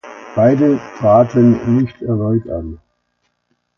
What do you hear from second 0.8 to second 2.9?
traten nicht erneut an.